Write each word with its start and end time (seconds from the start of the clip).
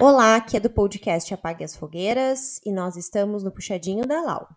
Olá, 0.00 0.34
aqui 0.34 0.56
é 0.56 0.60
do 0.60 0.68
podcast 0.68 1.32
Apague 1.32 1.62
as 1.62 1.76
Fogueiras 1.76 2.60
e 2.66 2.72
nós 2.72 2.96
estamos 2.96 3.44
no 3.44 3.52
Puxadinho 3.52 4.04
da 4.04 4.20
Lau. 4.22 4.48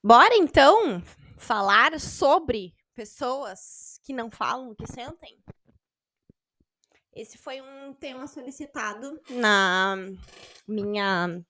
Bora 0.00 0.36
então 0.36 1.02
falar 1.36 1.98
sobre 1.98 2.76
pessoas 2.94 3.98
que 4.04 4.12
não 4.12 4.30
falam 4.30 4.76
que 4.76 4.86
sentem? 4.86 5.36
Esse 7.12 7.36
foi 7.36 7.60
um 7.60 7.92
tema 7.92 8.28
solicitado 8.28 9.20
na 9.28 9.96
minha 10.66 11.44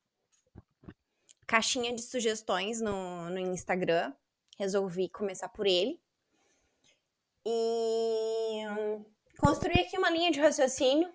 caixinha 1.46 1.94
de 1.94 2.00
sugestões 2.00 2.80
no, 2.80 3.28
no 3.28 3.38
Instagram 3.38 4.14
resolvi 4.62 5.08
começar 5.08 5.48
por 5.48 5.66
ele. 5.66 6.00
E 7.44 8.64
construir 9.38 9.80
aqui 9.80 9.98
uma 9.98 10.10
linha 10.10 10.30
de 10.30 10.40
raciocínio. 10.40 11.12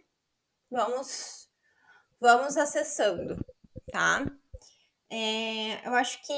Vamos, 0.70 1.50
vamos 2.20 2.58
acessando, 2.58 3.38
tá? 3.90 4.26
É, 5.10 5.88
eu 5.88 5.94
acho 5.94 6.22
que 6.26 6.34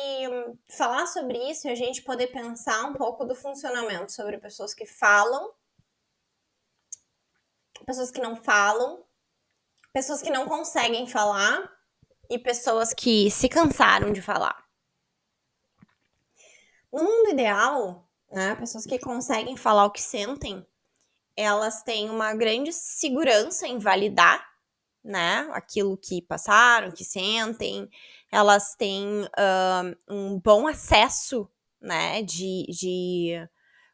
falar 0.67 1.07
sobre 1.07 1.39
isso 1.49 1.67
e 1.67 1.71
a 1.71 1.75
gente 1.75 2.03
poder 2.03 2.27
pensar 2.27 2.85
um 2.85 2.93
pouco 2.93 3.25
do 3.25 3.33
funcionamento 3.33 4.11
sobre 4.11 4.37
pessoas 4.37 4.75
que 4.75 4.85
falam, 4.85 5.51
pessoas 7.87 8.11
que 8.11 8.21
não 8.21 8.35
falam, 8.35 9.03
pessoas 9.91 10.21
que 10.21 10.29
não 10.29 10.47
conseguem 10.47 11.07
falar 11.07 11.75
e 12.29 12.37
pessoas 12.37 12.93
que 12.93 13.31
se 13.31 13.49
cansaram 13.49 14.13
de 14.13 14.21
falar. 14.21 14.68
No 16.91 17.03
mundo 17.03 17.29
ideal, 17.29 18.09
né, 18.31 18.55
pessoas 18.55 18.85
que 18.85 18.97
conseguem 18.97 19.55
falar 19.55 19.85
o 19.85 19.91
que 19.91 20.01
sentem, 20.01 20.65
elas 21.35 21.83
têm 21.83 22.09
uma 22.09 22.33
grande 22.33 22.73
segurança 22.73 23.67
em 23.67 23.77
validar, 23.77 24.43
né, 25.03 25.47
aquilo 25.53 25.97
que 25.97 26.21
passaram, 26.21 26.91
que 26.91 27.05
sentem, 27.05 27.89
elas 28.31 28.75
têm 28.75 29.23
uh, 29.23 29.95
um 30.09 30.39
bom 30.39 30.67
acesso, 30.67 31.49
né, 31.79 32.21
de, 32.23 32.65
de 32.69 33.49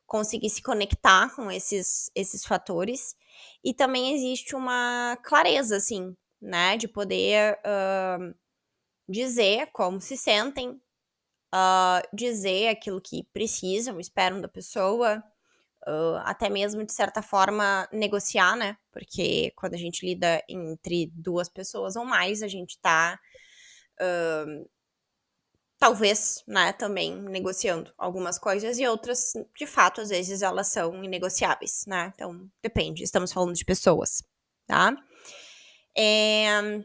conseguir 0.08 0.50
se 0.50 0.62
conectar 0.62 1.36
com 1.36 1.52
esses, 1.52 2.09
esses 2.16 2.46
fatores, 2.46 3.16
e 3.64 3.74
também 3.74 4.16
existe 4.16 4.56
uma 4.56 5.18
clareza, 5.22 5.78
assim, 5.78 6.16
né, 6.42 6.78
de 6.78 6.88
poder 6.88 7.59
uh, 7.59 8.34
dizer 9.08 9.70
como 9.72 10.00
se 10.02 10.16
sentem, 10.18 10.82
uh, 11.54 12.16
dizer 12.16 12.70
aquilo 12.70 13.02
que 13.02 13.24
precisam, 13.34 14.00
esperam 14.00 14.42
da 14.42 14.48
pessoa, 14.48 15.24
uh, 15.88 16.18
até 16.24 16.50
mesmo, 16.50 16.84
de 16.84 16.94
certa 16.94 17.22
forma, 17.22 17.88
negociar, 17.92 18.56
né? 18.56 18.78
Porque 18.92 19.52
quando 19.56 19.74
a 19.74 19.78
gente 19.78 20.06
lida 20.06 20.44
entre 20.50 21.12
duas 21.14 21.50
pessoas 21.50 21.96
ou 21.96 22.06
mais, 22.06 22.42
a 22.42 22.48
gente 22.48 22.80
tá. 22.80 23.20
Uh, 24.02 24.68
talvez, 25.78 26.44
né, 26.48 26.74
também 26.74 27.16
negociando 27.16 27.94
algumas 27.98 28.40
coisas 28.40 28.80
e 28.80 28.88
outras, 28.88 29.34
de 29.56 29.68
fato, 29.68 30.02
às 30.02 30.09
vezes 30.09 30.42
elas 30.42 30.68
são 30.68 31.04
inegociáveis, 31.04 31.86
né? 31.86 32.12
Então, 32.16 32.50
depende, 32.62 33.04
estamos 33.04 33.32
falando 33.32 33.54
de 33.54 33.66
pessoas, 33.66 34.24
tá? 34.66 34.96
É, 35.96 36.84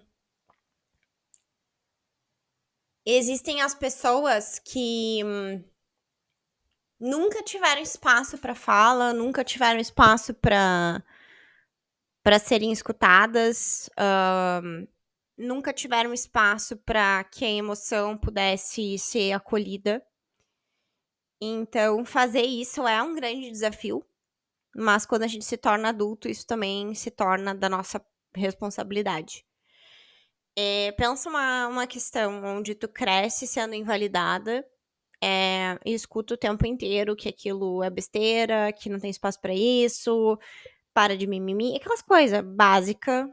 existem 3.04 3.60
as 3.60 3.74
pessoas 3.74 4.58
que 4.58 5.22
hum, 5.24 5.64
nunca 7.00 7.42
tiveram 7.42 7.82
espaço 7.82 8.38
para 8.38 8.54
fala, 8.54 9.12
nunca 9.12 9.42
tiveram 9.44 9.80
espaço 9.80 10.34
para 10.34 11.02
para 12.22 12.38
serem 12.38 12.70
escutadas, 12.70 13.89
uh, 13.98 14.86
nunca 15.39 15.72
tiveram 15.72 16.12
espaço 16.12 16.77
para 16.77 17.24
que 17.24 17.44
a 17.46 17.50
emoção 17.50 18.16
pudesse 18.16 18.98
ser 18.98 19.33
acolhida. 19.33 20.05
Então, 21.40 22.05
fazer 22.05 22.42
isso 22.42 22.86
é 22.86 23.02
um 23.02 23.14
grande 23.14 23.50
desafio, 23.50 24.05
mas 24.77 25.06
quando 25.06 25.22
a 25.22 25.27
gente 25.27 25.46
se 25.46 25.56
torna 25.56 25.89
adulto, 25.89 26.28
isso 26.28 26.46
também 26.46 26.94
se 26.94 27.10
torna 27.10 27.55
da 27.55 27.70
nossa 27.70 28.05
responsabilidade. 28.34 29.46
É, 30.62 30.92
pensa 30.92 31.26
uma, 31.30 31.68
uma 31.68 31.86
questão 31.86 32.44
onde 32.44 32.74
tu 32.74 32.86
cresce 32.86 33.46
sendo 33.46 33.74
invalidada 33.74 34.62
é, 35.22 35.78
e 35.86 35.94
escuta 35.94 36.34
o 36.34 36.36
tempo 36.36 36.66
inteiro 36.66 37.16
que 37.16 37.30
aquilo 37.30 37.82
é 37.82 37.88
besteira, 37.88 38.70
que 38.70 38.90
não 38.90 39.00
tem 39.00 39.08
espaço 39.10 39.40
para 39.40 39.54
isso, 39.54 40.38
para 40.92 41.16
de 41.16 41.26
mimimi, 41.26 41.76
aquelas 41.76 42.02
coisas 42.02 42.42
básicas. 42.44 43.26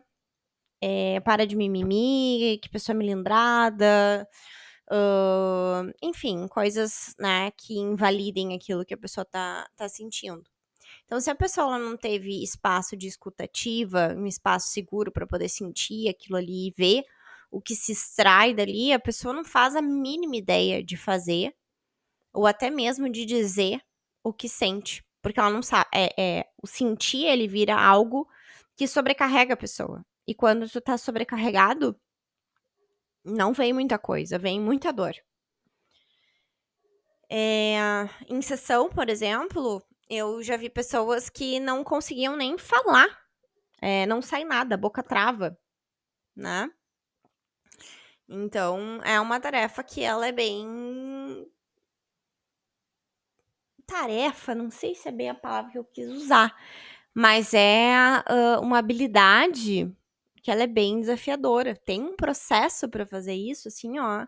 É, 0.81 1.19
para 1.21 1.45
de 1.45 1.55
mimimi, 1.55 2.59
que 2.61 2.69
pessoa 2.69 2.95
melindrada, 2.95 4.27
uh, 4.91 5.91
enfim, 6.01 6.47
coisas, 6.47 7.15
né, 7.19 7.51
que 7.57 7.77
invalidem 7.79 8.55
aquilo 8.55 8.85
que 8.85 8.93
a 8.93 8.97
pessoa 8.97 9.25
tá, 9.25 9.67
tá 9.75 9.89
sentindo. 9.89 10.43
Então, 11.05 11.19
se 11.19 11.29
a 11.29 11.35
pessoa 11.35 11.79
não 11.79 11.97
teve 11.97 12.43
espaço 12.43 12.95
de 12.95 13.07
escutativa, 13.07 14.13
um 14.15 14.27
espaço 14.27 14.67
seguro 14.69 15.11
para 15.11 15.27
poder 15.27 15.49
sentir 15.49 16.07
aquilo 16.07 16.37
ali 16.37 16.67
e 16.67 16.73
ver 16.77 17.03
o 17.49 17.61
que 17.61 17.75
se 17.75 17.91
extrai 17.91 18.53
dali, 18.53 18.91
a 18.91 18.99
pessoa 18.99 19.33
não 19.33 19.43
faz 19.43 19.75
a 19.75 19.81
mínima 19.81 20.35
ideia 20.35 20.83
de 20.83 20.97
fazer, 20.97 21.55
ou 22.33 22.45
até 22.45 22.69
mesmo 22.69 23.09
de 23.09 23.25
dizer 23.25 23.81
o 24.23 24.33
que 24.33 24.49
sente, 24.49 25.03
porque 25.21 25.39
ela 25.39 25.49
não 25.49 25.63
sabe. 25.63 25.89
É, 25.93 26.13
é, 26.21 26.45
o 26.61 26.67
sentir 26.67 27.25
ele 27.25 27.47
vira 27.47 27.75
algo 27.75 28.27
que 28.75 28.87
sobrecarrega 28.87 29.53
a 29.53 29.57
pessoa. 29.57 30.05
E 30.27 30.35
quando 30.35 30.69
tu 30.69 30.81
tá 30.81 30.97
sobrecarregado, 30.97 31.99
não 33.23 33.53
vem 33.53 33.73
muita 33.73 33.97
coisa, 33.97 34.37
vem 34.37 34.59
muita 34.59 34.91
dor. 34.91 35.15
É, 37.29 37.77
em 38.29 38.41
sessão, 38.41 38.89
por 38.89 39.09
exemplo, 39.09 39.83
eu 40.09 40.41
já 40.41 40.55
vi 40.55 40.69
pessoas 40.69 41.29
que 41.29 41.59
não 41.59 41.83
conseguiam 41.83 42.35
nem 42.35 42.57
falar. 42.57 43.07
É, 43.81 44.05
não 44.05 44.21
sai 44.21 44.43
nada, 44.43 44.75
a 44.75 44.77
boca 44.77 45.03
trava, 45.03 45.57
né? 46.35 46.69
Então, 48.29 49.01
é 49.03 49.19
uma 49.19 49.39
tarefa 49.39 49.83
que 49.83 50.03
ela 50.03 50.27
é 50.27 50.31
bem. 50.31 51.47
Tarefa, 53.85 54.53
não 54.53 54.69
sei 54.69 54.93
se 54.95 55.07
é 55.07 55.11
bem 55.11 55.29
a 55.29 55.35
palavra 55.35 55.71
que 55.71 55.77
eu 55.77 55.85
quis 55.85 56.09
usar, 56.09 56.53
mas 57.13 57.53
é 57.53 57.93
uh, 58.29 58.61
uma 58.61 58.79
habilidade 58.79 59.89
que 60.43 60.51
ela 60.51 60.63
é 60.63 60.67
bem 60.67 60.99
desafiadora. 60.99 61.75
Tem 61.75 62.01
um 62.01 62.15
processo 62.15 62.89
para 62.89 63.05
fazer 63.05 63.33
isso, 63.33 63.69
assim, 63.69 63.97
ó, 63.99 64.27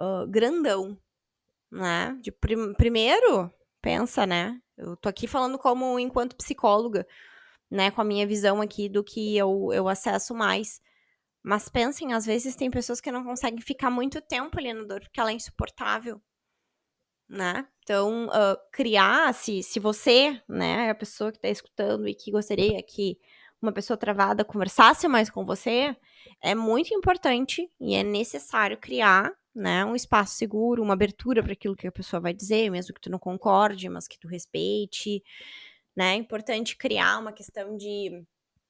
uh, 0.00 0.26
grandão, 0.28 0.98
né? 1.70 2.18
De 2.20 2.30
prim 2.30 2.74
primeiro, 2.74 3.50
pensa, 3.80 4.26
né? 4.26 4.60
Eu 4.76 4.96
tô 4.96 5.08
aqui 5.08 5.26
falando 5.26 5.58
como 5.58 5.98
enquanto 5.98 6.36
psicóloga, 6.36 7.06
né? 7.70 7.90
Com 7.90 8.02
a 8.02 8.04
minha 8.04 8.26
visão 8.26 8.60
aqui 8.60 8.88
do 8.88 9.02
que 9.04 9.36
eu, 9.36 9.70
eu 9.72 9.88
acesso 9.88 10.34
mais. 10.34 10.80
Mas 11.42 11.68
pensem, 11.68 12.12
às 12.12 12.26
vezes 12.26 12.54
tem 12.54 12.70
pessoas 12.70 13.00
que 13.00 13.10
não 13.10 13.24
conseguem 13.24 13.60
ficar 13.60 13.90
muito 13.90 14.20
tempo 14.20 14.58
ali 14.58 14.72
na 14.72 14.84
dor 14.84 15.00
porque 15.00 15.20
ela 15.20 15.30
é 15.30 15.34
insuportável, 15.34 16.20
né? 17.28 17.66
Então, 17.82 18.26
uh, 18.26 18.56
criar, 18.72 19.32
se, 19.34 19.62
se 19.62 19.80
você, 19.80 20.40
né, 20.48 20.86
é 20.86 20.90
a 20.90 20.94
pessoa 20.94 21.30
que 21.30 21.38
está 21.38 21.48
escutando 21.48 22.06
e 22.08 22.14
que 22.14 22.30
gostaria 22.30 22.82
que 22.82 23.18
uma 23.62 23.72
pessoa 23.72 23.96
travada 23.96 24.44
conversasse 24.44 25.06
mais 25.08 25.30
com 25.30 25.44
você, 25.44 25.96
é 26.42 26.54
muito 26.54 26.94
importante 26.94 27.70
e 27.80 27.94
é 27.94 28.02
necessário 28.02 28.78
criar 28.78 29.32
né, 29.54 29.84
um 29.84 29.94
espaço 29.94 30.36
seguro, 30.36 30.82
uma 30.82 30.94
abertura 30.94 31.42
para 31.42 31.52
aquilo 31.52 31.76
que 31.76 31.86
a 31.86 31.92
pessoa 31.92 32.20
vai 32.20 32.32
dizer, 32.32 32.70
mesmo 32.70 32.94
que 32.94 33.00
tu 33.00 33.10
não 33.10 33.18
concorde, 33.18 33.88
mas 33.88 34.08
que 34.08 34.18
tu 34.18 34.28
respeite, 34.28 35.22
né? 35.96 36.12
É 36.12 36.16
importante 36.16 36.76
criar 36.76 37.18
uma 37.18 37.32
questão 37.32 37.76
de 37.76 38.24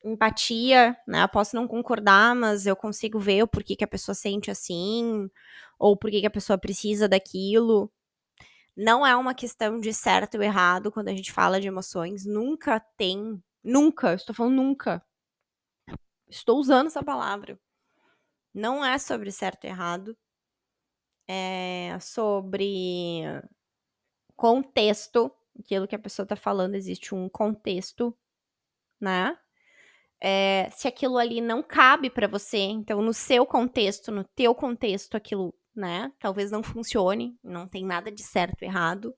empatia, 0.04 0.96
né? 1.06 1.22
Eu 1.24 1.28
posso 1.28 1.56
não 1.56 1.68
concordar, 1.68 2.34
mas 2.34 2.66
eu 2.66 2.76
consigo 2.76 3.18
ver 3.18 3.42
o 3.42 3.48
porquê 3.48 3.76
que 3.76 3.84
a 3.84 3.88
pessoa 3.88 4.14
sente 4.14 4.50
assim, 4.50 5.30
ou 5.78 5.96
porquê 5.96 6.20
que 6.20 6.26
a 6.26 6.30
pessoa 6.30 6.58
precisa 6.58 7.08
daquilo. 7.08 7.92
Não 8.76 9.06
é 9.06 9.14
uma 9.16 9.34
questão 9.34 9.80
de 9.80 9.92
certo 9.92 10.36
ou 10.36 10.42
errado 10.42 10.92
quando 10.92 11.08
a 11.08 11.14
gente 11.14 11.32
fala 11.32 11.60
de 11.60 11.68
emoções. 11.68 12.24
Nunca 12.24 12.80
tem, 12.96 13.42
nunca, 13.62 14.14
estou 14.14 14.34
falando 14.34 14.56
nunca. 14.56 15.04
Estou 16.28 16.58
usando 16.58 16.86
essa 16.86 17.02
palavra. 17.02 17.58
Não 18.54 18.84
é 18.84 18.98
sobre 18.98 19.30
certo 19.30 19.64
e 19.64 19.68
errado 19.68 20.16
é, 21.32 21.96
sobre 22.00 23.22
contexto, 24.34 25.30
aquilo 25.56 25.86
que 25.86 25.94
a 25.94 25.98
pessoa 25.98 26.24
está 26.24 26.34
falando, 26.34 26.74
existe 26.74 27.14
um 27.14 27.28
contexto, 27.28 28.16
né? 29.00 29.38
É, 30.22 30.68
se 30.70 30.86
aquilo 30.86 31.16
ali 31.16 31.40
não 31.40 31.62
cabe 31.62 32.10
para 32.10 32.28
você, 32.28 32.58
então 32.58 33.00
no 33.00 33.14
seu 33.14 33.46
contexto, 33.46 34.12
no 34.12 34.22
teu 34.22 34.54
contexto, 34.54 35.16
aquilo 35.16 35.54
né? 35.74 36.12
Talvez 36.18 36.50
não 36.50 36.62
funcione, 36.62 37.38
não 37.42 37.66
tem 37.66 37.84
nada 37.84 38.10
de 38.10 38.22
certo 38.22 38.62
e 38.62 38.66
errado, 38.66 39.16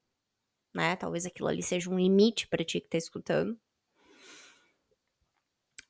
né? 0.74 0.96
Talvez 0.96 1.26
aquilo 1.26 1.48
ali 1.48 1.62
seja 1.62 1.90
um 1.90 1.98
limite 1.98 2.46
para 2.48 2.64
ti 2.64 2.80
que 2.80 2.88
tá 2.88 2.98
escutando. 2.98 3.58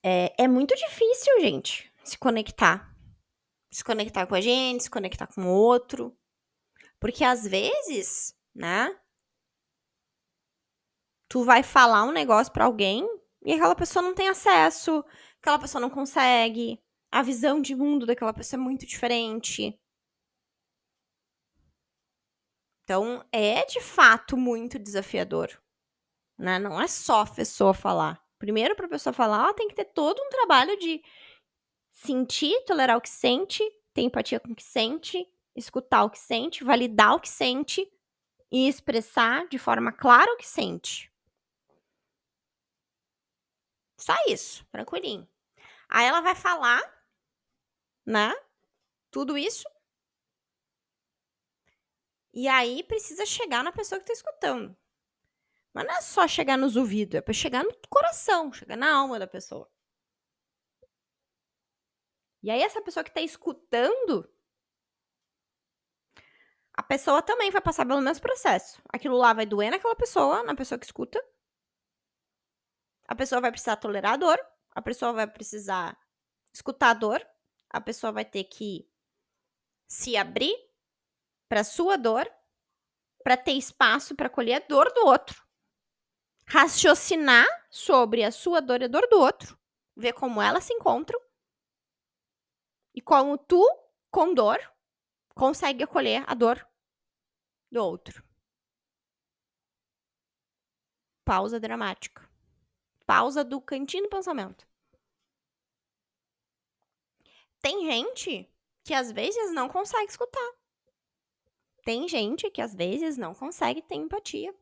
É, 0.02 0.44
é 0.44 0.48
muito 0.48 0.74
difícil, 0.74 1.40
gente, 1.40 1.92
se 2.02 2.18
conectar. 2.18 2.90
Se 3.70 3.84
conectar 3.84 4.26
com 4.26 4.34
a 4.34 4.40
gente, 4.40 4.84
se 4.84 4.90
conectar 4.90 5.26
com 5.26 5.42
o 5.42 5.48
outro. 5.48 6.16
Porque 7.00 7.24
às 7.24 7.46
vezes, 7.46 8.34
né? 8.54 8.94
Tu 11.28 11.42
vai 11.44 11.62
falar 11.62 12.04
um 12.04 12.12
negócio 12.12 12.52
para 12.52 12.66
alguém 12.66 13.08
e 13.44 13.52
aquela 13.52 13.74
pessoa 13.74 14.02
não 14.02 14.14
tem 14.14 14.28
acesso, 14.28 15.04
aquela 15.40 15.58
pessoa 15.58 15.80
não 15.80 15.90
consegue, 15.90 16.80
a 17.10 17.22
visão 17.22 17.60
de 17.60 17.74
mundo 17.74 18.06
daquela 18.06 18.32
pessoa 18.32 18.60
é 18.60 18.62
muito 18.62 18.86
diferente. 18.86 19.78
Então, 22.84 23.24
é 23.30 23.64
de 23.66 23.80
fato 23.80 24.36
muito 24.36 24.78
desafiador. 24.78 25.50
Né? 26.38 26.58
Não 26.58 26.80
é 26.80 26.88
só 26.88 27.20
a 27.20 27.26
pessoa 27.26 27.74
falar. 27.74 28.22
Primeiro, 28.38 28.74
para 28.74 28.86
a 28.86 28.90
pessoa 28.90 29.12
falar, 29.12 29.44
ela 29.44 29.54
tem 29.54 29.68
que 29.68 29.74
ter 29.74 29.84
todo 29.84 30.20
um 30.20 30.28
trabalho 30.28 30.76
de 30.78 31.02
sentir, 31.92 32.64
tolerar 32.64 32.96
o 32.96 33.00
que 33.00 33.10
sente, 33.10 33.62
ter 33.92 34.02
empatia 34.02 34.40
com 34.40 34.52
o 34.52 34.56
que 34.56 34.64
sente, 34.64 35.24
escutar 35.54 36.04
o 36.04 36.10
que 36.10 36.18
sente, 36.18 36.64
validar 36.64 37.14
o 37.14 37.20
que 37.20 37.28
sente 37.28 37.86
e 38.50 38.66
expressar 38.66 39.46
de 39.48 39.58
forma 39.58 39.92
clara 39.92 40.32
o 40.32 40.36
que 40.36 40.46
sente. 40.46 41.11
Só 44.02 44.14
isso, 44.26 44.66
tranquilinho. 44.66 45.28
Aí 45.88 46.04
ela 46.06 46.20
vai 46.20 46.34
falar, 46.34 46.82
né? 48.04 48.34
Tudo 49.12 49.38
isso. 49.38 49.64
E 52.34 52.48
aí 52.48 52.82
precisa 52.82 53.24
chegar 53.24 53.62
na 53.62 53.70
pessoa 53.70 54.00
que 54.00 54.06
tá 54.06 54.12
escutando. 54.12 54.76
Mas 55.72 55.86
não 55.86 55.94
é 55.94 56.00
só 56.00 56.26
chegar 56.26 56.58
nos 56.58 56.74
ouvidos, 56.74 57.14
é 57.14 57.20
para 57.20 57.32
chegar 57.32 57.62
no 57.62 57.72
coração, 57.88 58.52
chegar 58.52 58.76
na 58.76 58.92
alma 58.92 59.20
da 59.20 59.26
pessoa. 59.28 59.70
E 62.42 62.50
aí 62.50 62.60
essa 62.60 62.82
pessoa 62.82 63.04
que 63.04 63.14
tá 63.14 63.20
escutando, 63.20 64.28
a 66.74 66.82
pessoa 66.82 67.22
também 67.22 67.52
vai 67.52 67.60
passar 67.60 67.86
pelo 67.86 68.00
mesmo 68.00 68.20
processo. 68.20 68.82
Aquilo 68.92 69.16
lá 69.16 69.32
vai 69.32 69.46
doer 69.46 69.70
naquela 69.70 69.94
pessoa, 69.94 70.42
na 70.42 70.56
pessoa 70.56 70.76
que 70.76 70.86
escuta. 70.86 71.24
A 73.12 73.14
pessoa 73.14 73.42
vai 73.42 73.50
precisar 73.50 73.76
tolerar 73.76 74.14
a 74.14 74.16
dor, 74.16 74.40
a 74.70 74.80
pessoa 74.80 75.12
vai 75.12 75.26
precisar 75.26 76.00
escutar 76.50 76.92
a 76.92 76.94
dor, 76.94 77.22
a 77.68 77.78
pessoa 77.78 78.10
vai 78.10 78.24
ter 78.24 78.44
que 78.44 78.90
se 79.86 80.16
abrir 80.16 80.56
para 81.46 81.62
sua 81.62 81.98
dor, 81.98 82.26
para 83.22 83.36
ter 83.36 83.52
espaço 83.52 84.16
para 84.16 84.28
acolher 84.28 84.54
a 84.54 84.66
dor 84.66 84.90
do 84.94 85.04
outro. 85.04 85.46
Raciocinar 86.46 87.46
sobre 87.68 88.24
a 88.24 88.32
sua 88.32 88.62
dor 88.62 88.80
e 88.80 88.86
a 88.86 88.88
dor 88.88 89.06
do 89.10 89.20
outro, 89.20 89.60
ver 89.94 90.14
como 90.14 90.40
elas 90.40 90.64
se 90.64 90.72
encontram 90.72 91.20
e 92.94 93.02
como 93.02 93.36
tu, 93.36 93.62
com 94.10 94.32
dor, 94.32 94.58
consegue 95.34 95.84
acolher 95.84 96.24
a 96.26 96.32
dor 96.32 96.66
do 97.70 97.84
outro. 97.84 98.24
Pausa 101.26 101.60
dramática 101.60 102.31
pausa 103.12 103.44
do 103.44 103.60
cantinho 103.60 104.04
do 104.04 104.08
pensamento. 104.08 104.66
Tem 107.60 107.84
gente 107.84 108.50
que 108.82 108.94
às 108.94 109.12
vezes 109.12 109.52
não 109.52 109.68
consegue 109.68 110.10
escutar. 110.10 110.52
Tem 111.84 112.08
gente 112.08 112.50
que 112.50 112.62
às 112.62 112.74
vezes 112.74 113.18
não 113.18 113.34
consegue 113.34 113.82
ter 113.82 113.96
empatia. 113.96 114.54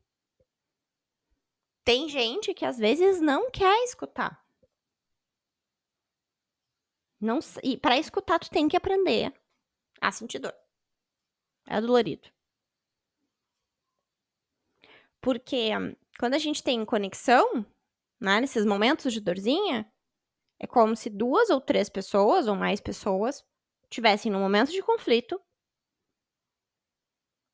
Tem 1.84 2.08
gente 2.08 2.52
que 2.52 2.64
às 2.64 2.76
vezes 2.76 3.20
não 3.20 3.52
quer 3.52 3.84
escutar. 3.84 4.44
Não, 7.20 7.38
e 7.62 7.76
para 7.76 7.98
escutar 7.98 8.40
tu 8.40 8.50
tem 8.50 8.66
que 8.66 8.76
aprender 8.76 9.32
a 10.00 10.10
sentir 10.10 10.40
dor. 10.40 10.56
É 11.68 11.80
dolorido. 11.80 12.28
Porque 15.20 15.70
hum, 15.76 15.94
quando 16.18 16.34
a 16.34 16.38
gente 16.38 16.64
tem 16.64 16.84
conexão, 16.84 17.64
né? 18.20 18.40
Nesses 18.40 18.64
momentos 18.64 19.12
de 19.12 19.20
dorzinha, 19.20 19.90
é 20.58 20.66
como 20.66 20.94
se 20.94 21.08
duas 21.08 21.50
ou 21.50 21.60
três 21.60 21.88
pessoas, 21.88 22.46
ou 22.46 22.54
mais 22.54 22.80
pessoas, 22.80 23.42
tivessem 23.88 24.30
num 24.30 24.40
momento 24.40 24.70
de 24.70 24.82
conflito. 24.82 25.40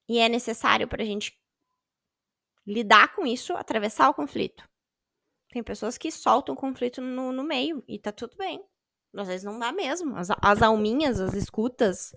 E 0.09 0.19
é 0.19 0.29
necessário 0.29 0.87
para 0.89 1.03
a 1.03 1.07
gente 1.07 1.39
lidar 2.67 3.15
com 3.15 3.27
isso, 3.27 3.55
atravessar 3.55 4.09
o 4.09 4.15
conflito. 4.15 4.69
Tem 5.51 5.63
pessoas 5.63 5.97
que 5.97 6.11
soltam 6.11 6.55
o 6.55 6.59
conflito 6.59 7.01
no, 7.01 7.33
no 7.33 7.45
meio 7.45 7.83
e 7.87 7.99
tá 7.99 8.11
tudo 8.13 8.37
bem. 8.37 8.63
Às 9.17 9.29
vezes 9.29 9.45
não 9.45 9.59
dá 9.59 9.73
mesmo. 9.73 10.17
As, 10.17 10.29
as 10.43 10.63
alminhas, 10.63 11.21
as 11.21 11.33
escutas, 11.35 12.13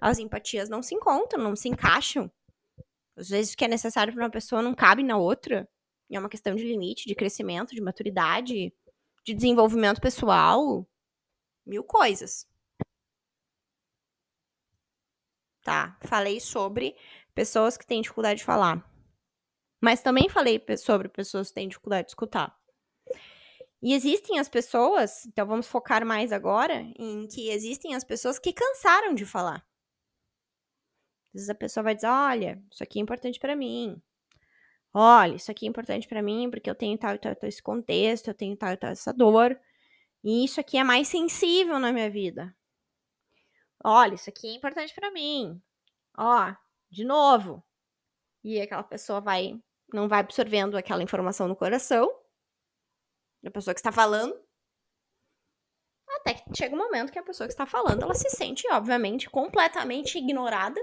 as 0.00 0.18
empatias 0.18 0.68
não 0.68 0.82
se 0.82 0.94
encontram, 0.94 1.42
não 1.42 1.54
se 1.54 1.68
encaixam. 1.68 2.30
Às 3.16 3.28
vezes 3.28 3.52
o 3.52 3.56
que 3.56 3.64
é 3.64 3.68
necessário 3.68 4.12
para 4.12 4.24
uma 4.24 4.30
pessoa 4.30 4.62
não 4.62 4.74
cabe 4.74 5.02
na 5.02 5.16
outra. 5.16 5.68
É 6.10 6.18
uma 6.18 6.28
questão 6.28 6.54
de 6.54 6.64
limite, 6.64 7.06
de 7.06 7.14
crescimento, 7.14 7.74
de 7.74 7.80
maturidade, 7.80 8.72
de 9.24 9.34
desenvolvimento 9.34 10.00
pessoal, 10.00 10.86
mil 11.64 11.84
coisas. 11.84 12.46
Tá? 15.62 15.96
Falei 16.02 16.40
sobre 16.40 16.96
pessoas 17.34 17.76
que 17.76 17.86
têm 17.86 18.02
dificuldade 18.02 18.40
de 18.40 18.44
falar. 18.44 18.84
Mas 19.80 20.02
também 20.02 20.28
falei 20.28 20.62
sobre 20.76 21.08
pessoas 21.08 21.48
que 21.48 21.54
têm 21.54 21.68
dificuldade 21.68 22.06
de 22.06 22.10
escutar. 22.10 22.58
E 23.82 23.94
existem 23.94 24.38
as 24.38 24.48
pessoas, 24.48 25.24
então 25.26 25.46
vamos 25.46 25.66
focar 25.66 26.04
mais 26.04 26.32
agora 26.32 26.82
em 26.98 27.26
que 27.26 27.48
existem 27.48 27.94
as 27.94 28.04
pessoas 28.04 28.38
que 28.38 28.52
cansaram 28.52 29.14
de 29.14 29.24
falar. 29.24 29.66
Às 31.28 31.34
vezes 31.34 31.50
a 31.50 31.54
pessoa 31.54 31.84
vai 31.84 31.94
dizer: 31.94 32.08
olha, 32.08 32.62
isso 32.70 32.82
aqui 32.82 32.98
é 32.98 33.02
importante 33.02 33.38
para 33.38 33.56
mim. 33.56 34.02
Olha, 34.92 35.36
isso 35.36 35.50
aqui 35.50 35.66
é 35.66 35.68
importante 35.68 36.08
para 36.08 36.22
mim 36.22 36.50
porque 36.50 36.68
eu 36.68 36.74
tenho 36.74 36.98
tal 36.98 37.14
e 37.14 37.18
tal, 37.18 37.34
tal 37.36 37.48
esse 37.48 37.62
contexto, 37.62 38.28
eu 38.28 38.34
tenho 38.34 38.56
tal 38.56 38.72
e 38.72 38.76
tal 38.76 38.90
essa 38.90 39.12
dor. 39.12 39.58
E 40.22 40.44
isso 40.44 40.60
aqui 40.60 40.76
é 40.76 40.84
mais 40.84 41.08
sensível 41.08 41.78
na 41.78 41.92
minha 41.92 42.10
vida. 42.10 42.54
Olha, 43.82 44.14
isso 44.14 44.28
aqui 44.28 44.48
é 44.48 44.54
importante 44.54 44.94
para 44.94 45.10
mim. 45.10 45.62
Ó, 46.18 46.54
de 46.90 47.04
novo. 47.04 47.64
E 48.44 48.60
aquela 48.60 48.82
pessoa 48.82 49.20
vai 49.20 49.60
não 49.92 50.08
vai 50.08 50.20
absorvendo 50.20 50.76
aquela 50.76 51.02
informação 51.02 51.48
no 51.48 51.56
coração 51.56 52.08
da 53.42 53.50
pessoa 53.50 53.74
que 53.74 53.80
está 53.80 53.90
falando. 53.90 54.38
Até 56.08 56.34
que 56.34 56.42
chega 56.56 56.74
um 56.74 56.78
momento 56.78 57.12
que 57.12 57.18
a 57.18 57.22
pessoa 57.22 57.46
que 57.46 57.52
está 57.52 57.66
falando, 57.66 58.02
ela 58.02 58.14
se 58.14 58.28
sente, 58.30 58.68
obviamente, 58.70 59.30
completamente 59.30 60.18
ignorada, 60.18 60.80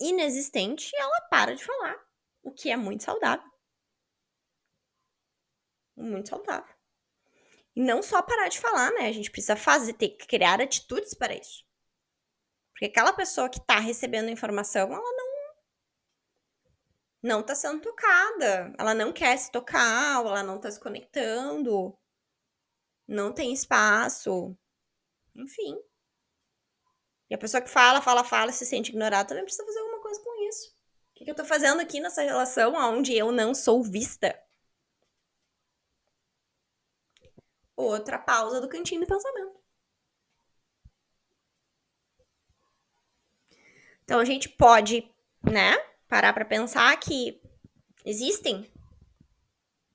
inexistente, 0.00 0.90
e 0.92 1.00
ela 1.00 1.20
para 1.30 1.54
de 1.54 1.64
falar 1.64 2.04
o 2.44 2.52
que 2.52 2.70
é 2.70 2.76
muito 2.76 3.02
saudável. 3.02 3.50
Muito 5.96 6.28
saudável. 6.28 6.74
E 7.74 7.82
não 7.82 8.02
só 8.02 8.22
parar 8.22 8.48
de 8.48 8.60
falar, 8.60 8.92
né? 8.92 9.08
A 9.08 9.12
gente 9.12 9.30
precisa 9.30 9.56
fazer, 9.56 9.94
ter 9.94 10.10
que 10.10 10.26
criar 10.26 10.60
atitudes 10.60 11.14
para 11.14 11.34
isso. 11.34 11.64
Porque 12.72 12.86
aquela 12.86 13.12
pessoa 13.12 13.48
que 13.48 13.58
está 13.58 13.78
recebendo 13.78 14.30
informação, 14.30 14.92
ela 14.92 15.12
não 15.16 15.34
não 17.22 17.40
está 17.40 17.54
sendo 17.54 17.80
tocada. 17.80 18.74
Ela 18.78 18.94
não 18.94 19.10
quer 19.12 19.36
se 19.38 19.50
tocar, 19.50 20.20
ou 20.20 20.28
ela 20.28 20.42
não 20.42 20.56
está 20.56 20.70
se 20.70 20.78
conectando. 20.78 21.96
Não 23.08 23.32
tem 23.32 23.52
espaço. 23.52 24.56
Enfim. 25.34 25.80
E 27.30 27.34
a 27.34 27.38
pessoa 27.38 27.62
que 27.62 27.70
fala, 27.70 28.02
fala, 28.02 28.22
fala, 28.22 28.52
se 28.52 28.66
sente 28.66 28.90
ignorada, 28.90 29.28
também 29.28 29.44
precisa 29.44 29.64
fazer 29.64 29.78
alguma 29.78 30.02
coisa 30.02 30.22
com 30.22 30.48
isso. 30.48 30.68
O 31.12 31.13
que, 31.24 31.30
eu 31.30 31.34
tô 31.34 31.44
fazendo 31.44 31.80
aqui 31.80 32.00
nessa 32.00 32.22
relação 32.22 32.74
onde 32.74 33.14
eu 33.14 33.32
não 33.32 33.54
sou 33.54 33.82
vista? 33.82 34.38
Outra 37.76 38.18
pausa 38.18 38.60
do 38.60 38.68
cantinho 38.68 39.00
do 39.00 39.06
pensamento. 39.06 39.58
Então 44.04 44.20
a 44.20 44.24
gente 44.24 44.48
pode, 44.48 45.10
né, 45.42 45.76
parar 46.08 46.32
para 46.32 46.44
pensar 46.44 46.94
que 47.00 47.40
existem 48.04 48.70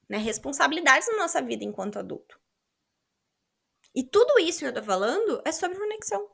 né, 0.10 0.18
responsabilidades 0.18 1.08
na 1.10 1.18
nossa 1.18 1.42
vida 1.42 1.64
enquanto 1.64 2.00
adulto. 2.00 2.40
E 3.94 4.04
tudo 4.04 4.40
isso 4.40 4.60
que 4.60 4.66
eu 4.66 4.74
tô 4.74 4.84
falando 4.84 5.42
é 5.46 5.52
sobre 5.52 5.78
conexão. 5.78 6.30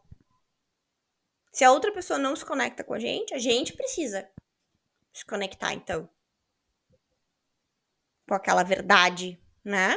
Se 1.52 1.64
a 1.64 1.72
outra 1.72 1.92
pessoa 1.92 2.18
não 2.18 2.36
se 2.36 2.46
conecta 2.46 2.84
com 2.84 2.94
a 2.94 3.00
gente, 3.00 3.34
a 3.34 3.38
gente 3.38 3.74
precisa 3.74 4.30
se 5.16 5.26
conectar, 5.26 5.74
então. 5.74 6.10
Com 8.28 8.36
aquela 8.36 8.64
verdade, 8.64 9.40
né? 9.64 9.96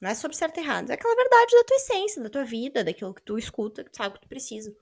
Não 0.00 0.10
é 0.10 0.14
sobre 0.14 0.36
certo 0.36 0.58
e 0.58 0.60
errado. 0.60 0.90
É 0.90 0.94
aquela 0.94 1.14
verdade 1.14 1.54
da 1.54 1.64
tua 1.64 1.76
essência, 1.76 2.22
da 2.22 2.30
tua 2.30 2.44
vida, 2.44 2.82
daquilo 2.82 3.14
que 3.14 3.22
tu 3.22 3.38
escuta, 3.38 3.84
que 3.84 3.90
tu 3.90 3.96
sabe 3.96 4.14
que 4.14 4.22
tu 4.22 4.28
precisa. 4.28 4.74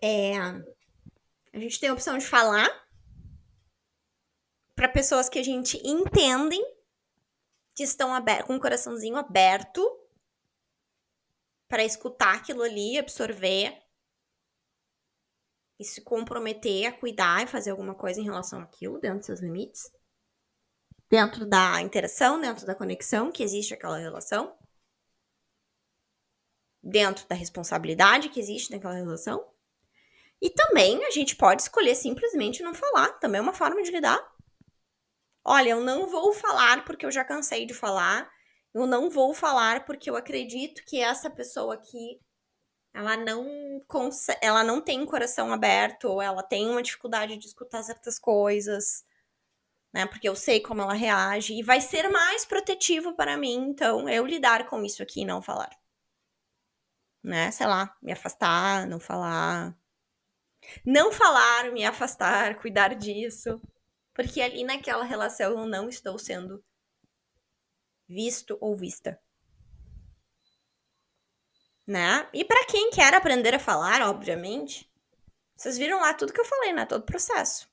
É, 0.00 0.38
a 0.38 1.58
gente 1.58 1.80
tem 1.80 1.88
a 1.88 1.92
opção 1.92 2.16
de 2.16 2.26
falar 2.26 2.68
para 4.74 4.88
pessoas 4.88 5.28
que 5.28 5.38
a 5.38 5.44
gente 5.44 5.76
entendem 5.86 6.62
que 7.74 7.82
estão 7.82 8.14
aberto, 8.14 8.46
com 8.46 8.56
o 8.56 8.60
coraçãozinho 8.60 9.16
aberto 9.16 9.98
para 11.68 11.84
escutar 11.84 12.36
aquilo 12.36 12.62
ali, 12.62 12.98
absorver 12.98 13.82
e 15.82 15.84
se 15.84 16.00
comprometer 16.00 16.86
a 16.86 16.92
cuidar 16.92 17.42
e 17.42 17.46
fazer 17.46 17.72
alguma 17.72 17.94
coisa 17.94 18.20
em 18.20 18.24
relação 18.24 18.60
àquilo 18.60 19.00
dentro 19.00 19.18
dos 19.18 19.26
seus 19.26 19.40
limites. 19.40 19.90
Dentro 21.10 21.44
da 21.44 21.82
interação, 21.82 22.40
dentro 22.40 22.64
da 22.64 22.74
conexão 22.74 23.30
que 23.30 23.42
existe 23.42 23.74
aquela 23.74 23.98
relação. 23.98 24.56
Dentro 26.82 27.26
da 27.28 27.34
responsabilidade 27.34 28.28
que 28.28 28.40
existe 28.40 28.70
naquela 28.70 28.94
relação. 28.94 29.44
E 30.40 30.50
também 30.50 31.04
a 31.04 31.10
gente 31.10 31.36
pode 31.36 31.62
escolher 31.62 31.94
simplesmente 31.96 32.62
não 32.62 32.74
falar. 32.74 33.18
Também 33.18 33.40
é 33.40 33.42
uma 33.42 33.52
forma 33.52 33.82
de 33.82 33.90
lidar. 33.90 34.20
Olha, 35.44 35.70
eu 35.70 35.80
não 35.80 36.06
vou 36.06 36.32
falar 36.32 36.84
porque 36.84 37.04
eu 37.04 37.10
já 37.10 37.24
cansei 37.24 37.66
de 37.66 37.74
falar. 37.74 38.30
Eu 38.72 38.86
não 38.86 39.10
vou 39.10 39.34
falar 39.34 39.84
porque 39.84 40.08
eu 40.08 40.16
acredito 40.16 40.82
que 40.84 41.00
essa 41.00 41.28
pessoa 41.28 41.74
aqui 41.74 42.20
ela 42.94 43.16
não 43.16 43.80
ela 44.40 44.62
não 44.64 44.80
tem 44.80 45.04
coração 45.06 45.52
aberto, 45.52 46.04
ou 46.08 46.22
ela 46.22 46.42
tem 46.42 46.68
uma 46.68 46.82
dificuldade 46.82 47.36
de 47.36 47.46
escutar 47.46 47.82
certas 47.82 48.18
coisas, 48.18 49.04
né? 49.92 50.06
Porque 50.06 50.28
eu 50.28 50.36
sei 50.36 50.60
como 50.60 50.82
ela 50.82 50.94
reage 50.94 51.54
e 51.54 51.62
vai 51.62 51.80
ser 51.80 52.08
mais 52.08 52.44
protetivo 52.44 53.14
para 53.14 53.36
mim, 53.36 53.56
então 53.70 54.08
eu 54.08 54.26
lidar 54.26 54.66
com 54.66 54.82
isso 54.84 55.02
aqui 55.02 55.22
e 55.22 55.24
não 55.24 55.42
falar. 55.42 55.70
Né? 57.22 57.50
Sei 57.52 57.66
lá, 57.66 57.96
me 58.02 58.12
afastar, 58.12 58.86
não 58.86 58.98
falar. 58.98 59.76
Não 60.84 61.12
falar, 61.12 61.72
me 61.72 61.84
afastar, 61.84 62.58
cuidar 62.60 62.94
disso. 62.94 63.60
Porque 64.14 64.40
ali 64.42 64.64
naquela 64.64 65.04
relação 65.04 65.52
eu 65.52 65.66
não 65.66 65.88
estou 65.88 66.18
sendo 66.18 66.64
visto 68.08 68.58
ou 68.60 68.76
vista. 68.76 69.20
Né? 71.86 72.28
E 72.32 72.44
para 72.44 72.64
quem 72.66 72.90
quer 72.90 73.12
aprender 73.14 73.54
a 73.54 73.58
falar, 73.58 74.02
obviamente, 74.02 74.90
vocês 75.56 75.76
viram 75.76 76.00
lá 76.00 76.14
tudo 76.14 76.32
que 76.32 76.40
eu 76.40 76.44
falei, 76.44 76.72
né? 76.72 76.86
Todo 76.86 77.02
o 77.02 77.06
processo. 77.06 77.68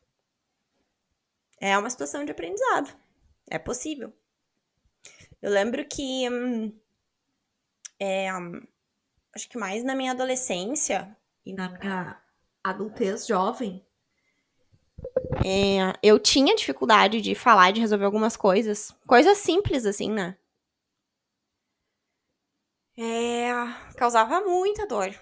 É 1.59 1.77
uma 1.77 1.89
situação 1.89 2.23
de 2.23 2.31
aprendizado. 2.31 2.95
É 3.49 3.59
possível. 3.59 4.13
Eu 5.41 5.51
lembro 5.51 5.85
que. 5.85 6.29
Hum, 6.29 6.73
é, 7.99 8.33
hum, 8.35 8.61
acho 9.35 9.49
que 9.49 9.57
mais 9.57 9.83
na 9.83 9.95
minha 9.95 10.11
adolescência 10.11 11.15
e 11.45 11.53
na 11.53 11.69
minha 11.69 12.21
adultez 12.63 13.27
jovem, 13.27 13.85
é, 15.45 15.97
eu 16.03 16.19
tinha 16.19 16.55
dificuldade 16.55 17.21
de 17.21 17.35
falar, 17.35 17.71
de 17.71 17.81
resolver 17.81 18.05
algumas 18.05 18.35
coisas. 18.35 18.95
Coisas 19.07 19.37
simples, 19.37 19.85
assim, 19.85 20.11
né? 20.11 20.37
É, 23.01 23.53
causava 23.95 24.41
muita 24.41 24.85
dor. 24.85 25.17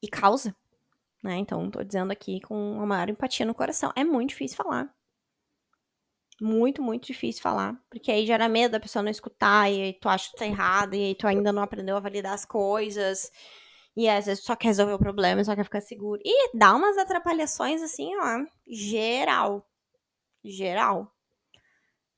E 0.00 0.06
causa, 0.06 0.54
né? 1.20 1.38
Então, 1.38 1.68
tô 1.72 1.82
dizendo 1.82 2.12
aqui 2.12 2.40
com 2.40 2.80
a 2.80 2.86
maior 2.86 3.08
empatia 3.08 3.44
no 3.44 3.52
coração. 3.52 3.92
É 3.96 4.04
muito 4.04 4.28
difícil 4.28 4.56
falar. 4.56 4.94
Muito, 6.40 6.80
muito 6.80 7.06
difícil 7.08 7.42
falar. 7.42 7.76
Porque 7.90 8.12
aí 8.12 8.24
gera 8.24 8.48
medo 8.48 8.72
da 8.72 8.80
pessoa 8.80 9.02
não 9.02 9.10
escutar, 9.10 9.68
e 9.72 9.82
aí 9.82 9.92
tu 9.94 10.08
acha 10.08 10.30
que 10.30 10.36
tá 10.36 10.46
errado, 10.46 10.94
e 10.94 11.02
aí 11.02 11.14
tu 11.16 11.26
ainda 11.26 11.52
não 11.52 11.64
aprendeu 11.64 11.96
a 11.96 12.00
validar 12.00 12.34
as 12.34 12.44
coisas. 12.44 13.32
E 13.96 14.08
às 14.08 14.26
vezes 14.26 14.44
só 14.44 14.54
quer 14.54 14.68
resolver 14.68 14.92
o 14.92 14.98
problema, 15.00 15.42
só 15.42 15.56
quer 15.56 15.64
ficar 15.64 15.80
seguro. 15.80 16.20
E 16.24 16.56
dá 16.56 16.72
umas 16.76 16.96
atrapalhações 16.96 17.82
assim, 17.82 18.14
ó, 18.18 18.44
geral. 18.68 19.68
Geral. 20.44 21.12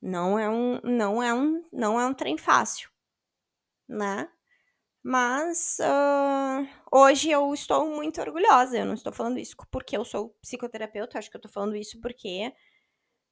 Não 0.03 0.39
é 0.39 0.51
um, 0.51 0.81
não 0.85 1.23
é 1.23 1.33
um, 1.33 1.65
não 1.73 1.99
é 1.99 2.07
um 2.07 2.15
trem 2.15 2.37
fácil, 2.37 2.91
né? 3.89 4.29
Mas 5.03 5.79
uh, 5.81 6.69
hoje 6.93 7.31
eu 7.31 7.55
estou 7.55 7.87
muito 7.89 8.21
orgulhosa. 8.21 8.79
Eu 8.79 8.87
não 8.87 8.95
estou 8.95 9.13
falando 9.13 9.39
isso 9.39 9.57
porque 9.71 9.97
eu 9.97 10.05
sou 10.05 10.31
psicoterapeuta, 10.43 11.19
acho 11.19 11.31
que 11.31 11.37
eu 11.37 11.39
estou 11.39 11.53
falando 11.53 11.77
isso 11.77 12.01
porque, 12.01 12.53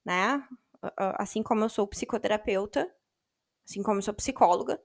né? 0.07 0.47
Assim 1.19 1.43
como 1.43 1.65
eu 1.65 1.69
sou 1.69 1.87
psicoterapeuta, 1.89 2.89
assim 3.69 3.83
como 3.83 3.99
eu 3.99 4.03
sou 4.03 4.15
psicóloga, 4.15 4.81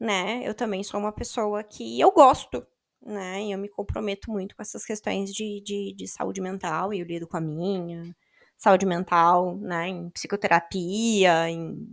né? 0.00 0.42
Eu 0.44 0.54
também 0.54 0.82
sou 0.82 0.98
uma 1.00 1.12
pessoa 1.12 1.62
que 1.64 2.00
eu 2.00 2.10
gosto, 2.12 2.66
né? 3.02 3.44
E 3.44 3.52
eu 3.52 3.58
me 3.58 3.68
comprometo 3.68 4.30
muito 4.30 4.56
com 4.56 4.62
essas 4.62 4.84
questões 4.84 5.32
de, 5.32 5.62
de, 5.64 5.94
de 5.96 6.08
saúde 6.08 6.40
mental, 6.40 6.92
e 6.94 7.00
eu 7.00 7.06
lido 7.06 7.28
com 7.28 7.36
a 7.36 7.40
minha 7.40 8.14
saúde 8.58 8.86
mental, 8.86 9.56
né? 9.58 9.88
Em 9.88 10.10
psicoterapia, 10.10 11.48
em, 11.50 11.86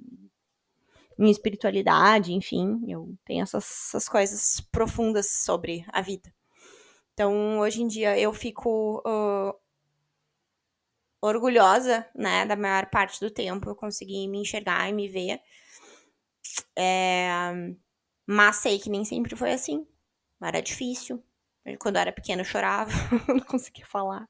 em 1.19 1.29
espiritualidade, 1.29 2.33
enfim, 2.33 2.79
eu 2.87 3.15
tenho 3.25 3.43
essas, 3.43 3.87
essas 3.87 4.07
coisas 4.07 4.61
profundas 4.71 5.29
sobre 5.31 5.85
a 5.89 6.01
vida. 6.01 6.31
Então, 7.13 7.59
hoje 7.59 7.81
em 7.81 7.87
dia, 7.87 8.17
eu 8.19 8.31
fico 8.31 8.99
uh, 8.99 9.53
orgulhosa, 11.21 12.05
né, 12.15 12.45
da 12.45 12.55
maior 12.55 12.89
parte 12.89 13.19
do 13.19 13.31
tempo 13.31 13.69
eu 13.69 13.75
consegui 13.75 14.27
me 14.27 14.39
enxergar 14.39 14.87
e 14.89 14.93
me 14.93 15.07
ver. 15.07 15.41
É, 16.75 17.27
mas 18.25 18.57
sei 18.57 18.79
que 18.79 18.89
nem 18.89 19.03
sempre 19.03 19.35
foi 19.35 19.53
assim. 19.53 19.87
Era 20.41 20.61
difícil. 20.61 21.23
Quando 21.79 21.95
eu 21.97 22.01
era 22.01 22.11
pequena 22.11 22.41
eu 22.41 22.45
chorava, 22.45 22.91
não 23.27 23.39
conseguia 23.41 23.85
falar. 23.85 24.27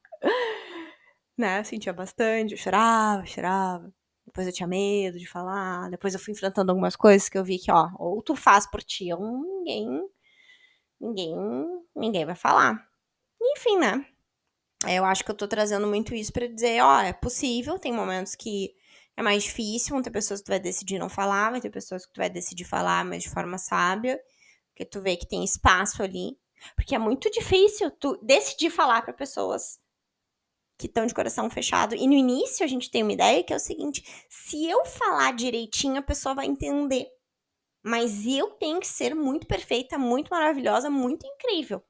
Né? 1.36 1.60
Eu 1.60 1.64
sentia 1.64 1.92
bastante, 1.92 2.52
eu 2.52 2.58
chorava, 2.58 3.24
chorava. 3.26 3.92
Depois 4.28 4.46
eu 4.46 4.52
tinha 4.52 4.66
medo 4.66 5.18
de 5.18 5.26
falar. 5.26 5.90
Depois 5.90 6.12
eu 6.12 6.20
fui 6.20 6.32
enfrentando 6.32 6.70
algumas 6.70 6.94
coisas 6.94 7.28
que 7.28 7.38
eu 7.38 7.44
vi 7.44 7.58
que, 7.58 7.72
ó, 7.72 7.88
ou 7.98 8.22
tu 8.22 8.36
faz 8.36 8.66
por 8.70 8.82
ti, 8.82 9.10
ou 9.12 9.20
ninguém. 9.20 10.06
Ninguém. 11.00 11.34
Ninguém 11.96 12.26
vai 12.26 12.34
falar. 12.34 12.86
Enfim, 13.40 13.78
né? 13.78 14.04
Eu 14.86 15.04
acho 15.04 15.24
que 15.24 15.30
eu 15.30 15.34
tô 15.34 15.48
trazendo 15.48 15.86
muito 15.86 16.14
isso 16.14 16.32
para 16.32 16.46
dizer, 16.46 16.82
ó, 16.82 17.00
é 17.00 17.12
possível, 17.12 17.78
tem 17.78 17.92
momentos 17.92 18.34
que 18.34 18.74
é 19.16 19.22
mais 19.22 19.42
difícil, 19.44 19.94
vão 19.94 20.02
ter 20.02 20.10
pessoas 20.10 20.40
que 20.40 20.46
tu 20.46 20.50
vai 20.50 20.60
decidir 20.60 20.98
não 20.98 21.08
falar, 21.08 21.50
vai 21.50 21.60
ter 21.60 21.70
pessoas 21.70 22.06
que 22.06 22.12
tu 22.12 22.18
vai 22.18 22.30
decidir 22.30 22.64
falar, 22.64 23.04
mas 23.04 23.22
de 23.22 23.30
forma 23.30 23.58
sábia, 23.58 24.20
porque 24.70 24.84
tu 24.84 25.00
vê 25.00 25.16
que 25.16 25.26
tem 25.26 25.42
espaço 25.42 26.02
ali. 26.02 26.38
Porque 26.76 26.94
é 26.94 26.98
muito 26.98 27.30
difícil 27.30 27.90
tu 27.90 28.18
decidir 28.22 28.70
falar 28.70 29.02
para 29.02 29.12
pessoas 29.12 29.80
que 30.78 30.86
estão 30.86 31.04
de 31.04 31.14
coração 31.14 31.50
fechado. 31.50 31.94
E 31.94 32.06
no 32.06 32.14
início 32.14 32.64
a 32.64 32.68
gente 32.68 32.90
tem 32.90 33.02
uma 33.02 33.12
ideia 33.12 33.42
que 33.42 33.52
é 33.52 33.56
o 33.56 33.60
seguinte: 33.60 34.04
se 34.30 34.64
eu 34.64 34.84
falar 34.84 35.34
direitinho, 35.34 35.98
a 35.98 36.02
pessoa 36.02 36.34
vai 36.36 36.46
entender. 36.46 37.06
Mas 37.82 38.26
eu 38.26 38.50
tenho 38.52 38.80
que 38.80 38.86
ser 38.86 39.14
muito 39.14 39.46
perfeita, 39.46 39.98
muito 39.98 40.28
maravilhosa, 40.28 40.88
muito 40.88 41.26
incrível. 41.26 41.82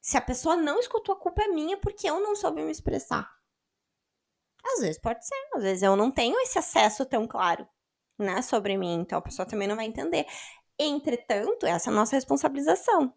Se 0.00 0.16
a 0.18 0.20
pessoa 0.20 0.54
não 0.56 0.78
escutou, 0.78 1.14
a 1.14 1.18
culpa 1.18 1.42
é 1.42 1.48
minha 1.48 1.78
porque 1.78 2.08
eu 2.08 2.20
não 2.20 2.36
soube 2.36 2.62
me 2.62 2.70
expressar. 2.70 3.30
Às 4.64 4.80
vezes 4.80 4.98
pode 4.98 5.26
ser, 5.26 5.48
às 5.54 5.62
vezes 5.62 5.82
eu 5.82 5.94
não 5.96 6.10
tenho 6.10 6.38
esse 6.40 6.58
acesso 6.58 7.04
tão 7.04 7.26
claro, 7.26 7.68
né, 8.18 8.40
sobre 8.40 8.78
mim, 8.78 9.00
então 9.00 9.18
a 9.18 9.22
pessoa 9.22 9.46
também 9.46 9.68
não 9.68 9.76
vai 9.76 9.84
entender. 9.84 10.26
Entretanto, 10.78 11.66
essa 11.66 11.90
é 11.90 11.92
a 11.92 11.94
nossa 11.94 12.16
responsabilização. 12.16 13.14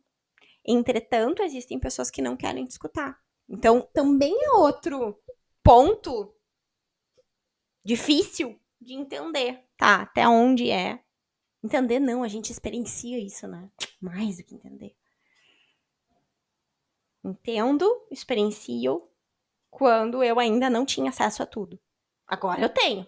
Entretanto, 0.66 1.42
existem 1.42 1.80
pessoas 1.80 2.12
que 2.12 2.22
não 2.22 2.36
querem 2.36 2.66
te 2.66 2.72
escutar. 2.72 3.18
Então, 3.50 3.88
também 3.94 4.36
é 4.44 4.52
outro 4.52 5.18
ponto 5.64 6.36
difícil 7.84 8.60
de 8.80 8.94
entender, 8.94 9.64
tá? 9.78 10.02
Até 10.02 10.28
onde 10.28 10.70
é. 10.70 11.04
Entender 11.64 12.00
não, 12.00 12.24
a 12.24 12.28
gente 12.28 12.52
experiencia 12.52 13.20
isso, 13.20 13.48
né? 13.48 13.72
Mais 14.02 14.38
do 14.38 14.44
que 14.44 14.56
entender. 14.56 14.96
Entendo, 17.24 18.08
experiencio, 18.12 19.10
quando 19.70 20.24
eu 20.24 20.40
ainda 20.40 20.70
não 20.70 20.86
tinha 20.86 21.10
acesso 21.10 21.44
a 21.44 21.46
tudo. 21.46 21.80
Agora 22.26 22.62
eu 22.62 22.70
tenho. 22.70 23.08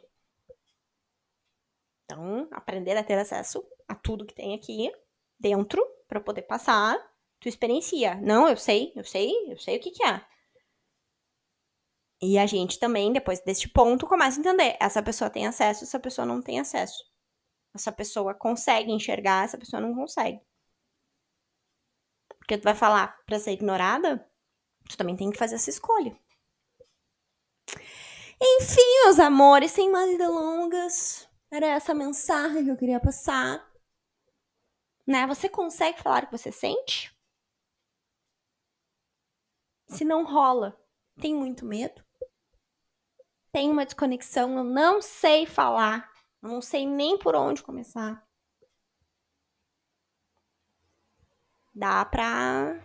Então, 2.03 2.48
aprender 2.51 2.98
a 2.98 3.03
ter 3.03 3.17
acesso 3.17 3.63
a 3.88 3.96
tudo 3.96 4.25
que 4.25 4.34
tem 4.34 4.55
aqui 4.55 4.91
dentro 5.39 5.86
para 6.08 6.19
poder 6.19 6.41
passar, 6.41 6.98
tu 7.39 7.48
experiencia. 7.48 8.15
Não, 8.15 8.48
eu 8.48 8.58
sei, 8.58 8.91
eu 8.96 9.03
sei, 9.03 9.31
eu 9.51 9.58
sei 9.58 9.77
o 9.77 9.79
que 9.79 9.91
que 9.91 10.03
é. 10.03 10.25
E 12.22 12.38
a 12.38 12.46
gente 12.46 12.77
também, 12.79 13.13
depois 13.13 13.39
deste 13.39 13.69
ponto, 13.69 14.05
começa 14.05 14.38
a 14.38 14.41
entender. 14.41 14.75
Essa 14.79 15.01
pessoa 15.01 15.29
tem 15.29 15.48
acesso, 15.48 15.86
essa 15.86 16.00
pessoa 16.00 16.25
não 16.25 16.41
tem 16.41 16.60
acesso. 16.60 17.03
Essa 17.74 17.91
pessoa 17.91 18.34
consegue 18.34 18.91
enxergar, 18.91 19.46
essa 19.46 19.58
pessoa 19.58 19.81
não 19.81 19.96
consegue. 19.96 20.41
Porque 22.38 22.58
tu 22.58 22.63
vai 22.63 22.75
falar 22.75 23.17
para 23.25 23.39
ser 23.39 23.51
ignorada, 23.51 24.27
tu 24.89 24.98
também 24.98 25.15
tem 25.15 25.29
que 25.29 25.38
fazer 25.38 25.55
essa 25.55 25.69
escolha. 25.69 26.17
Enfim, 28.41 29.03
meus 29.03 29.19
amores, 29.19 29.72
sem 29.72 29.89
mais 29.91 30.17
delongas, 30.17 31.29
era 31.51 31.67
essa 31.67 31.93
mensagem 31.93 32.65
que 32.65 32.72
eu 32.72 32.77
queria 32.77 33.00
passar. 33.00 33.65
Né? 35.05 35.25
Você 35.27 35.48
consegue 35.48 36.01
falar 36.01 36.24
o 36.24 36.25
que 36.27 36.38
você 36.38 36.51
sente? 36.51 37.17
Se 39.89 40.05
não 40.05 40.24
rola, 40.24 40.79
tem 41.19 41.34
muito 41.34 41.65
medo? 41.65 42.03
Tem 43.51 43.69
uma 43.69 43.86
desconexão, 43.86 44.58
eu 44.58 44.63
não 44.63 45.01
sei 45.01 45.46
falar, 45.46 46.10
eu 46.41 46.50
não 46.50 46.62
sei 46.62 46.86
nem 46.86 47.17
por 47.17 47.36
onde 47.36 47.63
começar. 47.63 48.24
Dá 51.74 52.05
pra 52.05 52.79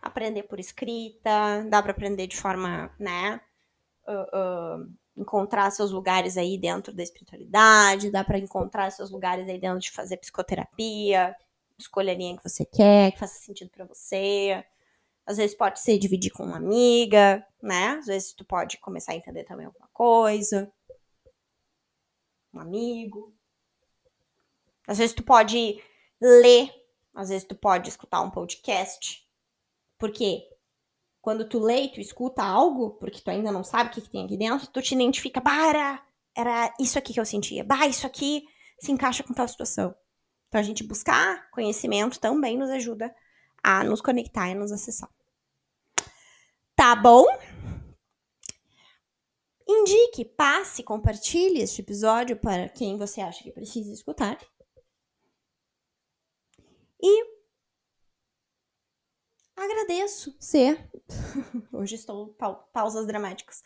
aprender 0.00 0.44
por 0.44 0.58
escrita, 0.58 1.64
dá 1.68 1.82
para 1.82 1.92
aprender 1.92 2.26
de 2.26 2.36
forma, 2.36 2.90
né, 2.98 3.38
uh, 4.08 4.82
uh, 4.82 4.94
encontrar 5.14 5.70
seus 5.70 5.90
lugares 5.90 6.38
aí 6.38 6.56
dentro 6.56 6.94
da 6.94 7.02
espiritualidade, 7.02 8.10
dá 8.10 8.24
para 8.24 8.38
encontrar 8.38 8.90
seus 8.90 9.10
lugares 9.10 9.46
aí 9.46 9.60
dentro 9.60 9.80
de 9.80 9.90
fazer 9.90 10.16
psicoterapia, 10.16 11.36
escolha 11.78 12.12
a 12.12 12.16
linha 12.16 12.36
que 12.38 12.48
você 12.48 12.64
quer, 12.64 13.12
que 13.12 13.18
faça 13.18 13.38
sentido 13.38 13.70
para 13.70 13.84
você. 13.84 14.64
Às 15.26 15.36
vezes 15.36 15.56
pode 15.56 15.80
ser 15.80 15.98
dividir 15.98 16.30
com 16.32 16.44
uma 16.44 16.56
amiga, 16.56 17.44
né? 17.62 17.98
Às 17.98 18.06
vezes 18.06 18.32
tu 18.32 18.44
pode 18.44 18.78
começar 18.78 19.12
a 19.12 19.16
entender 19.16 19.44
também 19.44 19.66
alguma 19.66 19.88
coisa. 19.92 20.72
Um 22.52 22.60
amigo. 22.60 23.34
Às 24.86 24.98
vezes 24.98 25.14
tu 25.14 25.22
pode 25.22 25.80
ler, 26.20 26.68
às 27.14 27.28
vezes 27.28 27.46
tu 27.46 27.54
pode 27.54 27.88
escutar 27.88 28.20
um 28.22 28.30
podcast. 28.30 29.24
Porque 29.98 30.42
quando 31.20 31.48
tu 31.48 31.58
lê 31.58 31.84
e 31.84 31.92
tu 31.92 32.00
escuta 32.00 32.42
algo, 32.42 32.90
porque 32.98 33.20
tu 33.20 33.30
ainda 33.30 33.52
não 33.52 33.62
sabe 33.62 33.90
o 33.90 33.92
que, 33.92 34.00
que 34.00 34.10
tem 34.10 34.24
aqui 34.24 34.36
dentro, 34.36 34.66
tu 34.66 34.82
te 34.82 34.94
identifica, 34.94 35.40
para, 35.40 36.02
era 36.36 36.74
isso 36.80 36.98
aqui 36.98 37.12
que 37.12 37.20
eu 37.20 37.26
sentia, 37.26 37.62
bah, 37.62 37.86
isso 37.86 38.06
aqui 38.06 38.44
se 38.80 38.90
encaixa 38.90 39.22
com 39.22 39.34
tal 39.34 39.46
situação. 39.46 39.94
Então 40.48 40.60
a 40.60 40.64
gente 40.64 40.82
buscar 40.82 41.48
conhecimento 41.50 42.18
também 42.18 42.56
nos 42.58 42.70
ajuda 42.70 43.14
a 43.62 43.84
nos 43.84 44.00
conectar 44.00 44.48
e 44.48 44.54
nos 44.54 44.72
acessar. 44.72 45.10
Tá 46.74 46.96
bom? 46.96 47.26
Indique, 49.68 50.24
passe, 50.24 50.82
compartilhe 50.82 51.60
este 51.60 51.80
episódio 51.80 52.36
para 52.36 52.68
quem 52.68 52.98
você 52.98 53.20
acha 53.20 53.44
que 53.44 53.52
precisa 53.52 53.92
escutar. 53.92 54.38
E 57.00 57.24
agradeço 59.56 60.34
ser. 60.40 60.90
Hoje 61.72 61.94
estou 61.94 62.28
pa 62.34 62.52
pausas 62.52 63.06
dramáticas. 63.06 63.62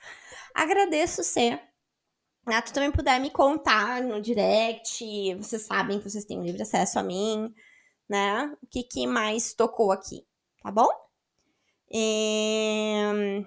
Agradeço 0.55 1.25
ser. 1.25 1.61
Ah, 2.47 2.61
tu 2.61 2.75
também 2.75 2.93
puder 2.93 3.19
me 3.19 3.31
contar 3.31 4.03
no 4.03 4.21
direct, 4.21 5.35
vocês 5.37 5.63
sabem 5.63 5.99
que 5.99 6.11
vocês 6.11 6.27
têm 6.27 6.45
livre 6.45 6.61
acesso 6.61 6.99
a 6.99 7.03
mim, 7.03 7.55
né? 8.09 8.57
O 8.63 8.67
que, 8.67 8.83
que 8.83 9.07
mais 9.07 9.55
tocou 9.55 9.93
aqui, 9.93 10.27
tá 10.63 10.71
bom? 10.71 10.89
E... 11.91 13.45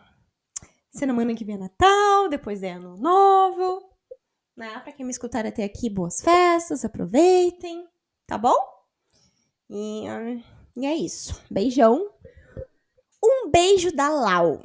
Semana 0.91 1.35
que 1.35 1.45
vem 1.45 1.55
é 1.55 1.59
Natal, 1.59 2.29
depois 2.29 2.63
é 2.63 2.71
Ano 2.71 2.97
Novo, 2.97 3.87
né? 4.55 4.79
Pra 4.79 4.91
quem 4.91 5.05
me 5.05 5.11
escutar 5.11 5.45
até 5.45 5.63
aqui, 5.63 5.89
boas 5.89 6.21
festas, 6.21 6.83
aproveitem, 6.83 7.87
tá 8.25 8.37
bom? 8.37 8.55
E, 9.69 10.05
e 10.75 10.85
é 10.85 10.95
isso. 10.95 11.39
Beijão. 11.51 12.09
Um 13.23 13.49
beijo 13.51 13.95
da 13.95 14.09
Lau. 14.09 14.61